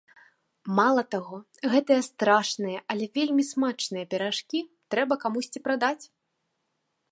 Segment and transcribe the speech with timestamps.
[0.77, 1.37] Мала таго,
[1.73, 4.59] гэтыя страшныя, але вельмі смачныя піражкі
[4.95, 5.99] трэба камусьці прадаць!